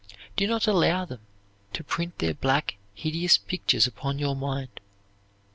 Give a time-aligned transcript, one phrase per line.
[0.35, 1.19] Do not allow them
[1.73, 4.79] to print their black hideous pictures upon your mind.